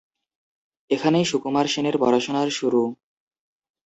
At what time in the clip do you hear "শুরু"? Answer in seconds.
2.49-2.81